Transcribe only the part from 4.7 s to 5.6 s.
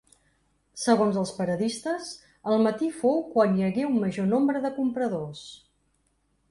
compradors.